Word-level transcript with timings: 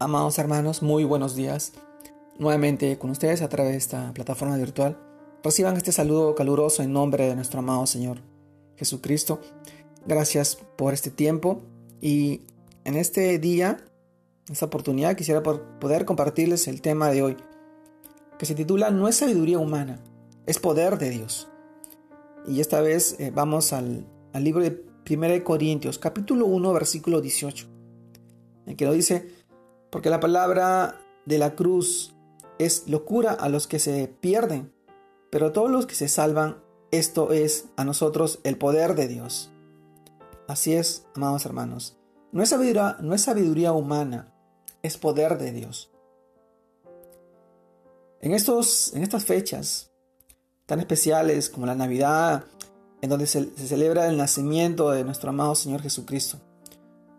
Amados 0.00 0.40
hermanos, 0.40 0.82
muy 0.82 1.04
buenos 1.04 1.36
días. 1.36 1.72
Nuevamente 2.36 2.98
con 2.98 3.10
ustedes 3.10 3.42
a 3.42 3.48
través 3.48 3.72
de 3.72 3.78
esta 3.78 4.12
plataforma 4.12 4.56
virtual. 4.56 4.98
Reciban 5.44 5.76
este 5.76 5.92
saludo 5.92 6.34
caluroso 6.34 6.82
en 6.82 6.92
nombre 6.92 7.28
de 7.28 7.36
nuestro 7.36 7.60
amado 7.60 7.86
Señor 7.86 8.18
Jesucristo. 8.76 9.40
Gracias 10.04 10.56
por 10.76 10.94
este 10.94 11.10
tiempo 11.10 11.62
y 12.00 12.40
en 12.84 12.96
este 12.96 13.38
día, 13.38 13.84
esta 14.50 14.66
oportunidad, 14.66 15.14
quisiera 15.14 15.44
poder 15.44 16.04
compartirles 16.04 16.66
el 16.66 16.82
tema 16.82 17.10
de 17.10 17.22
hoy, 17.22 17.36
que 18.36 18.46
se 18.46 18.56
titula 18.56 18.90
No 18.90 19.06
es 19.06 19.14
sabiduría 19.14 19.60
humana, 19.60 20.00
es 20.46 20.58
poder 20.58 20.98
de 20.98 21.10
Dios. 21.10 21.48
Y 22.48 22.60
esta 22.60 22.80
vez 22.80 23.14
eh, 23.20 23.30
vamos 23.32 23.72
al, 23.72 24.08
al 24.32 24.42
libro 24.42 24.64
de 24.64 24.84
1 25.08 25.44
Corintios, 25.44 26.00
capítulo 26.00 26.46
1, 26.46 26.72
versículo 26.72 27.20
18, 27.20 27.68
en 28.66 28.76
que 28.76 28.86
lo 28.86 28.92
dice, 28.92 29.43
porque 29.94 30.10
la 30.10 30.18
palabra 30.18 30.98
de 31.24 31.38
la 31.38 31.54
cruz 31.54 32.16
es 32.58 32.88
locura 32.88 33.30
a 33.30 33.48
los 33.48 33.68
que 33.68 33.78
se 33.78 34.08
pierden, 34.08 34.74
pero 35.30 35.46
a 35.46 35.52
todos 35.52 35.70
los 35.70 35.86
que 35.86 35.94
se 35.94 36.08
salvan, 36.08 36.60
esto 36.90 37.30
es 37.30 37.66
a 37.76 37.84
nosotros 37.84 38.40
el 38.42 38.58
poder 38.58 38.96
de 38.96 39.06
Dios. 39.06 39.52
Así 40.48 40.72
es, 40.72 41.06
amados 41.14 41.46
hermanos, 41.46 41.96
no 42.32 42.42
es 42.42 42.48
sabiduría, 42.48 42.96
no 43.02 43.14
es 43.14 43.22
sabiduría 43.22 43.72
humana, 43.72 44.34
es 44.82 44.98
poder 44.98 45.38
de 45.38 45.52
Dios. 45.52 45.92
En, 48.20 48.32
estos, 48.32 48.94
en 48.94 49.04
estas 49.04 49.24
fechas 49.24 49.92
tan 50.66 50.80
especiales 50.80 51.48
como 51.48 51.66
la 51.66 51.76
Navidad, 51.76 52.46
en 53.00 53.10
donde 53.10 53.28
se, 53.28 53.44
celebra 53.56 54.08
el 54.08 54.16
nacimiento 54.16 54.90
de 54.90 55.04
nuestro 55.04 55.30
amado 55.30 55.54
Señor 55.54 55.82
Jesucristo. 55.82 56.40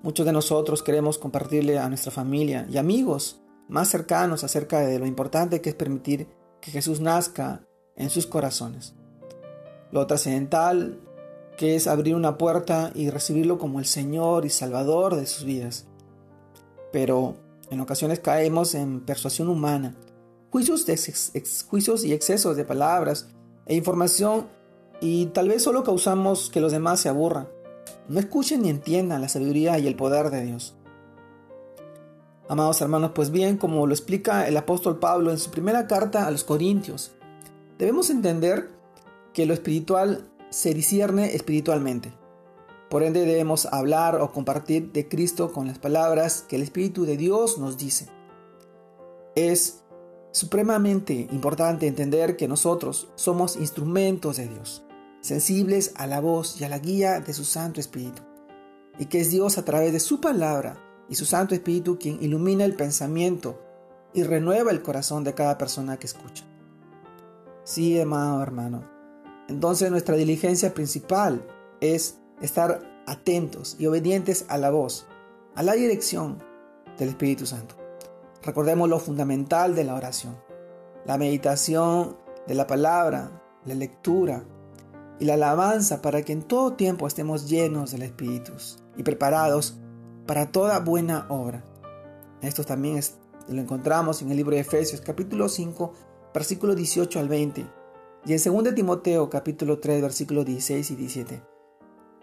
Muchos 0.06 0.28
de 0.28 0.32
nosotros 0.32 0.84
queremos 0.84 1.18
compartirle 1.18 1.80
a 1.80 1.90
nuestra 1.90 2.12
familia 2.12 2.68
y 2.70 2.78
amigos 2.78 3.42
más 3.68 3.90
cercanos 3.90 4.44
acerca 4.44 4.82
de 4.82 5.00
lo 5.00 5.08
importante 5.08 5.62
que 5.62 5.70
es 5.70 5.76
permitir 5.76 6.28
que 6.62 6.70
Jesús 6.70 7.00
nazca 7.00 7.66
en 7.96 8.12
sus 8.12 8.28
corazones. 8.28 8.94
Lo 9.92 10.06
trascendental 10.06 11.00
que 11.58 11.76
es 11.76 11.88
abrir 11.88 12.14
una 12.14 12.38
puerta 12.38 12.92
y 12.94 13.10
recibirlo 13.10 13.58
como 13.58 13.80
el 13.80 13.88
Señor 13.88 14.46
y 14.46 14.52
Salvador 14.52 15.16
de 15.16 15.26
sus 15.26 15.44
vidas. 15.44 15.88
Pero 16.92 17.38
en 17.72 17.80
ocasiones 17.80 18.20
caemos 18.20 18.76
en 18.76 19.02
persuasión 19.02 19.50
humana, 19.50 19.96
juicios, 20.52 20.86
de 20.86 21.00
juicios 21.68 22.06
y 22.06 22.14
excesos 22.14 22.56
de 22.56 22.64
palabras 22.64 23.30
e 23.66 23.74
información 23.74 24.50
y 25.02 25.26
tal 25.28 25.48
vez 25.48 25.64
solo 25.64 25.84
causamos 25.84 26.52
que 26.52 26.62
los 26.62 26.72
demás 26.72 27.00
se 27.00 27.10
aburran. 27.10 27.55
No 28.08 28.20
escuchen 28.20 28.62
ni 28.62 28.70
entiendan 28.70 29.22
la 29.22 29.30
sabiduría 29.30 29.80
y 29.80 29.88
el 29.88 29.96
poder 29.96 30.30
de 30.30 30.46
Dios. 30.46 30.76
Amados 32.48 32.80
hermanos, 32.82 33.12
pues 33.16 33.32
bien, 33.32 33.58
como 33.58 33.88
lo 33.88 33.94
explica 33.94 34.48
el 34.48 34.56
apóstol 34.58 35.00
Pablo 35.00 35.32
en 35.32 35.40
su 35.40 35.50
primera 35.50 35.88
carta 35.88 36.28
a 36.28 36.32
los 36.32 36.44
Corintios, 36.44 37.14
debemos 37.80 38.12
entender 38.12 38.70
que 39.34 39.48
lo 39.48 39.56
espiritual 39.56 40.30
se 40.52 40.76
discierne 40.76 41.34
espiritualmente. 41.34 42.14
Por 42.92 43.02
ende 43.02 43.26
debemos 43.26 43.66
hablar 43.66 44.22
o 44.22 44.32
compartir 44.32 44.92
de 44.92 45.08
Cristo 45.08 45.52
con 45.52 45.66
las 45.66 45.80
palabras 45.80 46.46
que 46.48 46.58
el 46.58 46.62
Espíritu 46.62 47.06
de 47.06 47.18
Dios 47.18 47.58
nos 47.58 47.78
dice. 47.78 48.08
Es 49.36 49.84
supremamente 50.32 51.28
importante 51.32 51.88
entender 51.88 52.38
que 52.38 52.48
nosotros 52.48 53.08
somos 53.16 53.56
instrumentos 53.56 54.38
de 54.38 54.48
Dios 54.48 54.85
sensibles 55.26 55.92
a 55.96 56.06
la 56.06 56.20
voz 56.20 56.62
y 56.62 56.66
a 56.66 56.70
la 56.70 56.78
guía 56.78 57.20
de 57.20 57.34
su 57.34 57.46
Santo 57.46 57.80
Espíritu, 57.80 58.22
y 59.00 59.08
que 59.08 59.22
es 59.22 59.32
Dios 59.32 59.58
a 59.58 59.66
través 59.66 59.92
de 59.92 60.00
su 60.00 60.22
palabra 60.22 60.78
y 61.10 61.16
su 61.16 61.26
Santo 61.26 61.56
Espíritu 61.56 61.98
quien 61.98 62.22
ilumina 62.22 62.64
el 62.64 62.76
pensamiento 62.76 63.60
y 64.14 64.22
renueva 64.22 64.70
el 64.70 64.84
corazón 64.84 65.24
de 65.24 65.34
cada 65.34 65.58
persona 65.58 65.98
que 65.98 66.06
escucha. 66.06 66.46
Sí, 67.64 68.00
amado 68.00 68.44
hermano. 68.44 68.88
Entonces 69.48 69.90
nuestra 69.90 70.16
diligencia 70.16 70.76
principal 70.76 71.42
es 71.82 72.20
estar 72.40 72.84
atentos 73.08 73.78
y 73.80 73.88
obedientes 73.88 74.46
a 74.48 74.60
la 74.60 74.70
voz, 74.70 75.08
a 75.56 75.64
la 75.64 75.74
dirección 75.74 76.38
del 77.00 77.10
Espíritu 77.10 77.48
Santo. 77.48 77.74
Recordemos 78.44 78.88
lo 78.88 79.00
fundamental 79.00 79.74
de 79.74 79.86
la 79.86 79.96
oración, 79.96 80.38
la 81.04 81.18
meditación 81.18 82.16
de 82.46 82.54
la 82.54 82.68
palabra, 82.68 83.42
la 83.66 83.74
lectura, 83.74 84.44
y 85.20 85.26
la 85.26 85.36
alabanza 85.36 86.02
para 86.02 86.22
que 86.24 86.34
en 86.34 86.44
todo 86.44 86.74
tiempo 86.74 87.08
estemos 87.08 87.48
llenos 87.50 87.92
del 87.92 88.04
Espíritu 88.04 88.54
y 88.98 89.04
preparados 89.04 89.78
para 90.26 90.52
toda 90.52 90.80
buena 90.80 91.26
obra. 91.30 91.64
Esto 92.42 92.64
también 92.64 93.00
lo 93.48 93.62
encontramos 93.62 94.22
en 94.22 94.32
el 94.32 94.38
libro 94.38 94.56
de 94.56 94.62
Efesios 94.62 95.02
capítulo 95.02 95.50
5 95.50 95.94
versículo 96.34 96.76
18 96.76 97.20
al 97.20 97.30
20 97.30 97.66
y 98.26 98.34
en 98.34 98.64
2 98.64 98.76
Timoteo 98.76 99.30
capítulo 99.30 99.80
3 99.80 100.02
versículo 100.02 100.44
16 100.44 100.92
y 100.92 100.96
17. 100.96 101.44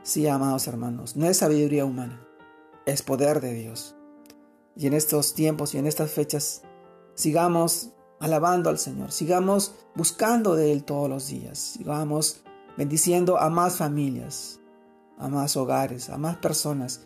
Sí, 0.03 0.27
amados 0.27 0.67
hermanos, 0.67 1.17
no 1.17 1.27
es 1.27 1.39
sabiduría 1.39 1.85
humana, 1.85 2.27
es 2.87 3.03
poder 3.03 3.41
de 3.41 3.55
Dios. 3.55 3.95
Y 4.75 4.87
en 4.87 4.95
estos 4.95 5.35
tiempos 5.35 5.75
y 5.75 5.79
en 5.79 5.87
estas 5.87 6.11
fechas 6.11 6.63
sigamos 7.15 7.91
alabando 8.19 8.69
al 8.69 8.79
Señor, 8.79 9.13
sigamos 9.13 9.75
buscando 9.95 10.57
de 10.57 10.73
Él 10.73 10.85
todos 10.85 11.09
los 11.09 11.29
días, 11.29 11.59
sigamos 11.59 12.43
bendiciendo 12.77 13.39
a 13.39 13.51
más 13.51 13.77
familias, 13.77 14.61
a 15.19 15.29
más 15.29 15.57
hogares, 15.57 16.11
a 16.11 16.19
más 16.19 16.37
personas 16.37 17.05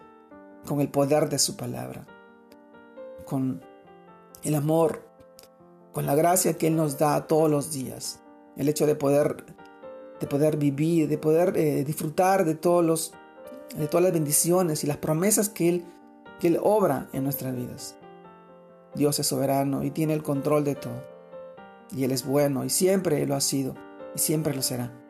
con 0.66 0.81
el 0.81 0.88
poder 0.88 1.28
de 1.28 1.38
su 1.38 1.56
palabra, 1.56 2.06
con 3.25 3.62
el 4.43 4.55
amor, 4.55 5.03
con 5.93 6.06
la 6.06 6.15
gracia 6.15 6.56
que 6.56 6.69
Él 6.69 6.76
nos 6.76 6.99
da 6.99 7.26
todos 7.26 7.50
los 7.50 7.72
días, 7.72 8.21
el 8.56 8.69
hecho 8.69 8.87
de 8.87 8.94
poder, 8.94 9.44
de 10.21 10.26
poder 10.26 10.56
vivir, 10.56 11.09
de 11.09 11.19
poder 11.19 11.56
eh, 11.56 11.84
disfrutar 11.84 12.44
de, 12.44 12.55
todos 12.55 12.84
los, 12.84 13.12
de 13.76 13.87
todas 13.88 14.05
las 14.05 14.12
bendiciones 14.12 14.84
y 14.84 14.87
las 14.87 14.99
promesas 14.99 15.49
que 15.49 15.69
Él, 15.69 15.84
que 16.41 16.49
Él 16.49 16.59
obra 16.62 17.09
en 17.12 17.25
nuestras 17.25 17.55
vidas. 17.55 17.97
Dios 18.94 19.19
es 19.19 19.26
soberano 19.26 19.84
y 19.84 19.91
tiene 19.91 20.15
el 20.15 20.22
control 20.22 20.65
de 20.65 20.75
todo. 20.75 21.05
Y 21.94 22.05
Él 22.05 22.12
es 22.12 22.25
bueno 22.25 22.65
y 22.65 22.71
siempre 22.71 23.25
lo 23.26 23.34
ha 23.34 23.41
sido 23.41 23.75
y 24.15 24.19
siempre 24.19 24.55
lo 24.55 24.62
será 24.62 25.06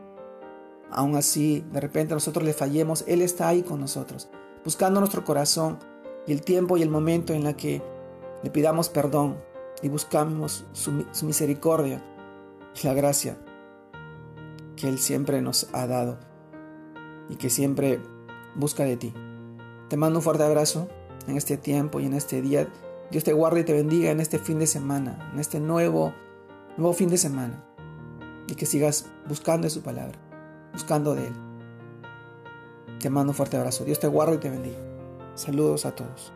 aún 0.90 1.16
así 1.16 1.64
de 1.72 1.80
repente 1.80 2.14
nosotros 2.14 2.44
le 2.44 2.52
fallemos, 2.52 3.04
Él 3.06 3.22
está 3.22 3.48
ahí 3.48 3.62
con 3.62 3.80
nosotros, 3.80 4.28
buscando 4.64 5.00
nuestro 5.00 5.24
corazón 5.24 5.78
y 6.26 6.32
el 6.32 6.42
tiempo 6.42 6.76
y 6.76 6.82
el 6.82 6.90
momento 6.90 7.32
en 7.32 7.44
la 7.44 7.56
que 7.56 7.82
le 8.42 8.50
pidamos 8.50 8.88
perdón 8.88 9.38
y 9.82 9.88
buscamos 9.88 10.64
su, 10.72 10.92
misericordia 11.24 12.02
y 12.80 12.86
la 12.86 12.94
gracia 12.94 13.36
que 14.76 14.88
Él 14.88 14.98
siempre 14.98 15.40
nos 15.40 15.68
ha 15.72 15.86
dado 15.86 16.18
y 17.28 17.36
que 17.36 17.50
siempre 17.50 18.00
busca 18.54 18.84
de 18.84 18.96
ti. 18.96 19.14
Te 19.88 19.96
mando 19.96 20.18
un 20.18 20.22
fuerte 20.22 20.44
abrazo 20.44 20.88
en 21.26 21.36
este 21.36 21.56
tiempo 21.56 22.00
y 22.00 22.06
en 22.06 22.14
este 22.14 22.42
día. 22.42 22.68
Dios 23.10 23.24
te 23.24 23.32
guarde 23.32 23.60
y 23.60 23.64
te 23.64 23.72
bendiga 23.72 24.10
en 24.10 24.20
este 24.20 24.38
fin 24.38 24.58
de 24.58 24.66
semana, 24.66 25.30
en 25.32 25.38
este 25.38 25.60
nuevo, 25.60 26.12
nuevo 26.76 26.92
fin 26.92 27.08
de 27.08 27.18
semana. 27.18 27.64
Y 28.48 28.54
que 28.54 28.66
sigas 28.66 29.06
buscando 29.26 29.68
su 29.70 29.82
palabra 29.82 30.25
buscando 30.76 31.14
de 31.14 31.28
Él. 31.28 31.32
Te 33.00 33.08
mando 33.08 33.30
un 33.30 33.34
fuerte 33.34 33.56
abrazo. 33.56 33.84
Dios 33.86 33.98
te 33.98 34.08
guarde 34.08 34.34
y 34.34 34.38
te 34.38 34.50
bendiga. 34.50 34.76
Saludos 35.34 35.86
a 35.86 35.94
todos. 35.94 36.32